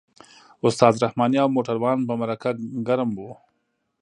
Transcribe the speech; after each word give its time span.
استاد 0.67 0.93
رحماني 1.03 1.37
او 1.43 1.49
موټروان 1.55 1.97
په 2.07 2.13
مرکه 2.21 2.49
ګرم 2.87 3.09
وو. 3.15 3.31